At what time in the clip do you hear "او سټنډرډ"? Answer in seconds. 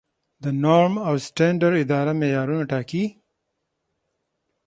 1.07-1.73